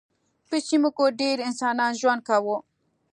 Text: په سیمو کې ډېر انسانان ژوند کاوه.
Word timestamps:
په 0.49 0.57
سیمو 0.67 0.89
کې 0.97 1.05
ډېر 1.21 1.37
انسانان 1.49 1.91
ژوند 1.99 2.21
کاوه. 2.27 2.57